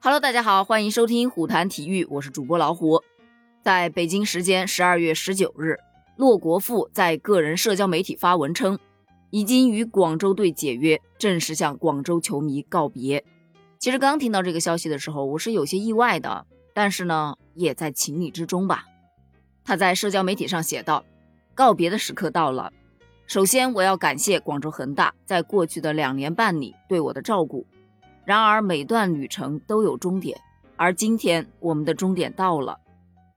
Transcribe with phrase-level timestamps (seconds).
[0.00, 3.02] Hello，大家好，欢迎收听虎谈体育，我是主播老虎。
[3.60, 5.76] 在北京时间十二月十九日，
[6.14, 8.78] 骆国富在个人社交媒体发文称，
[9.30, 13.24] 已经与广州队解约，正式向广州球迷告别。
[13.80, 18.84] 其实刚听到这个消息的时候，我是有些意外的，但是呢，也在情理之中吧。
[19.64, 21.04] 他在社交媒体上写道
[21.56, 22.72] ：“告别的时刻到了，
[23.26, 27.66] 首先我要感谢广州恒大在过去的两年半里对我的照顾。
[28.28, 30.38] 然而每段旅程都有终点，
[30.76, 32.78] 而今天我们的终点到了。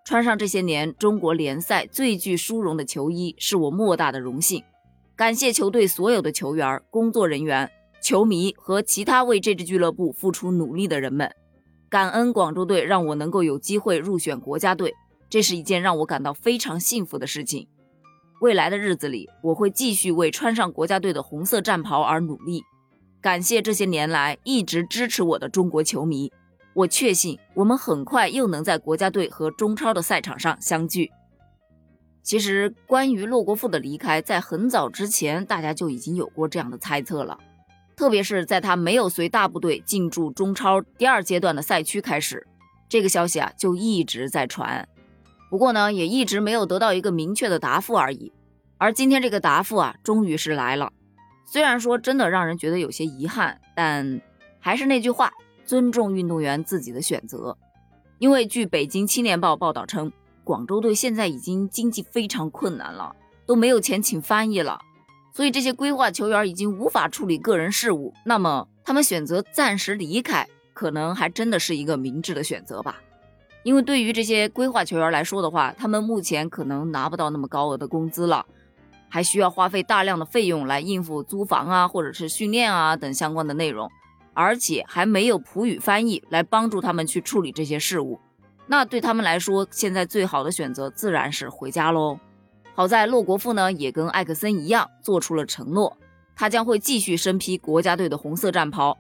[0.03, 4.62] 穿上这些年中国联赛最具殊荣的球衣，是我莫大的荣幸。
[5.15, 11.34] 感谢球队所有的球员、工作人员、球迷和其他为这支俱乐部付出努力的人们。
[11.87, 14.93] 感恩广州队让我能够有机会入选国家队。”
[15.31, 17.65] 这是一件让我感到非常幸福的事情。
[18.41, 22.62] 未来的日子里，我会继续为穿上国家队的红色战袍而努力。
[23.21, 26.31] 感谢这些年来一直支持我的中国球迷。
[26.73, 31.12] 我确信我们很快又能在国家队和中超的赛场上相聚。
[32.23, 37.37] 其实，关于洛国富的离开，在很早之前大家就已经有过这样的猜测了。
[37.95, 42.48] 特别是在他没有随大部队进驻中超第二阶段的赛区开始，
[42.90, 44.88] 这个消息啊就一直在传。
[45.49, 48.32] 不过呢，也一直没有得到一个明确的答复而已。
[48.77, 50.91] 而今天这个答复啊，终于是来了。
[51.52, 54.21] 虽然说真的让人觉得有些遗憾，但
[54.57, 55.34] 还是那句话，
[55.66, 57.57] 尊重运动员自己的选择。
[58.20, 60.13] 因为据北京青年报报道称，
[60.46, 63.13] 广州队现在已经经济非常困难了，
[63.46, 64.79] 都没有钱请翻译了，
[65.35, 68.13] 所以这些规划球员已经无法处理个人事务。
[68.24, 73.02] 那么他们选择暂时离开，可能还真的是一个明智的选择吧。
[73.63, 78.46] 因为对于这些规划球员来说的话，他们目前可能拿不到那么高额的工资了，
[79.12, 83.91] 还需要花费大量的费用来应付租房啊，或者是训练啊等相关的内容，
[84.34, 88.19] 而且还没有普语翻译来帮助他们去处理这些事务。
[88.66, 92.17] 那对他们来说，现在最好的选择自然是回家喽。
[92.73, 95.97] 好在洛国富呢，也跟艾克森一样做出了承诺，
[96.35, 98.97] 他将会继续身披国家队的红色战袍。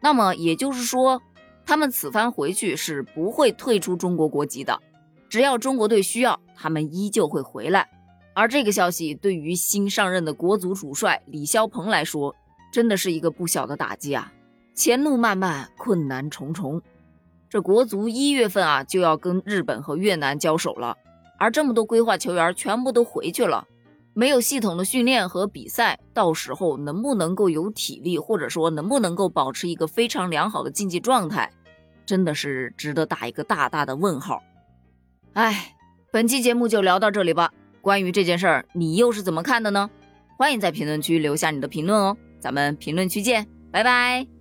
[0.00, 1.20] 那么也就是说。
[1.66, 4.78] 他们此番回去是不会退出中国国籍的，
[5.30, 7.88] 只要中国队需要，他们依旧会回来。
[8.34, 12.34] 而这个消息对于新上任的国足主帅李霄鹏来说，
[12.72, 14.32] 真的是一个不小的打击啊！
[14.74, 16.82] 前路漫漫，困难重重。
[17.48, 20.96] 这国足一月份啊就要跟日本和越南交手了，
[21.38, 23.68] 而这么多规划球员全部都回去了。
[24.12, 31.48] 没有系统的训练和比赛，到时候能不能够有体力，或者说能不能够保持一个非常良好的竞技状态，
[32.04, 34.42] 真的是值得打一个大大的问号。
[35.34, 35.76] 哎，
[36.10, 37.52] 本期节目就聊到这里吧。
[37.84, 39.90] 关于这件事儿，你又是怎么看的呢？
[40.38, 44.33] 欢迎在评论区留下你的评论哦，咱们评论区见，拜拜。